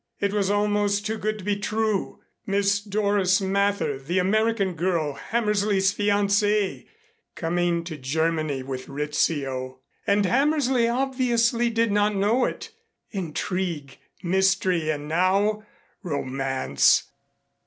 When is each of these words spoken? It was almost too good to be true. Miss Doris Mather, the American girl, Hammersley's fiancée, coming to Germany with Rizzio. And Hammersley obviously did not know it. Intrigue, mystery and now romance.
It 0.19 0.33
was 0.33 0.49
almost 0.49 1.05
too 1.05 1.19
good 1.19 1.37
to 1.37 1.43
be 1.43 1.57
true. 1.57 2.21
Miss 2.47 2.81
Doris 2.83 3.39
Mather, 3.39 3.99
the 3.99 4.17
American 4.17 4.73
girl, 4.73 5.13
Hammersley's 5.13 5.93
fiancée, 5.93 6.87
coming 7.35 7.83
to 7.83 7.97
Germany 7.97 8.63
with 8.63 8.89
Rizzio. 8.89 9.77
And 10.07 10.25
Hammersley 10.25 10.87
obviously 10.87 11.69
did 11.69 11.91
not 11.91 12.15
know 12.15 12.45
it. 12.45 12.71
Intrigue, 13.11 13.99
mystery 14.23 14.89
and 14.89 15.07
now 15.07 15.67
romance. 16.01 17.03